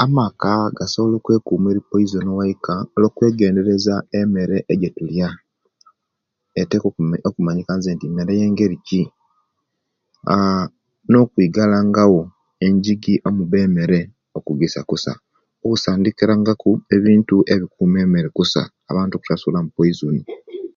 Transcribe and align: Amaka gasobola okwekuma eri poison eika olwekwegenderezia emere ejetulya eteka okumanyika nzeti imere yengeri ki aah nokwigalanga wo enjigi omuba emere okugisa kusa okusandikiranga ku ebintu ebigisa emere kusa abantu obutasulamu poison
Amaka 0.00 0.50
gasobola 0.76 1.14
okwekuma 1.18 1.66
eri 1.68 1.82
poison 1.90 2.26
eika 2.48 2.74
olwekwegenderezia 2.94 3.96
emere 4.20 4.56
ejetulya 4.72 5.28
eteka 6.60 6.86
okumanyika 7.28 7.72
nzeti 7.78 8.04
imere 8.06 8.32
yengeri 8.40 8.76
ki 8.88 9.02
aah 10.32 10.64
nokwigalanga 11.10 12.02
wo 12.12 12.22
enjigi 12.66 13.14
omuba 13.28 13.56
emere 13.66 14.00
okugisa 14.38 14.80
kusa 14.88 15.12
okusandikiranga 15.62 16.52
ku 16.62 16.70
ebintu 16.96 17.36
ebigisa 17.54 18.02
emere 18.04 18.28
kusa 18.36 18.60
abantu 18.90 19.12
obutasulamu 19.14 19.68
poison 19.76 20.14